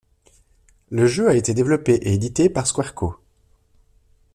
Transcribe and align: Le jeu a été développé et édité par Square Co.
Le 0.89 1.05
jeu 1.05 1.29
a 1.29 1.35
été 1.35 1.53
développé 1.53 1.93
et 1.93 2.15
édité 2.15 2.49
par 2.49 2.65
Square 2.65 2.95
Co. 2.95 3.17